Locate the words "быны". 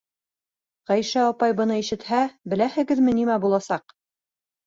1.59-1.77